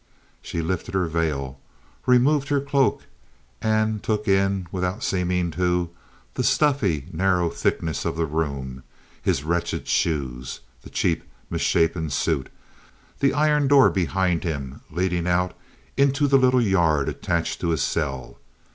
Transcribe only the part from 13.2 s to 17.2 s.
iron door behind him leading out into the little yard